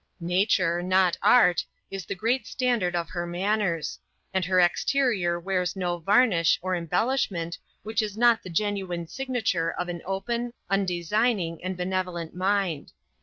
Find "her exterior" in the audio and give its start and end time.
4.45-5.39